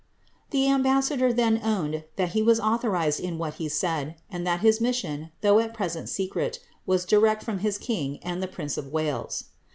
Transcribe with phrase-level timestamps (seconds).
[0.49, 4.81] 'The ambassador then owned that he was authorized in what he said; and that his
[4.81, 9.49] mission, though at present secret, was direct from his king and the prince of Wales.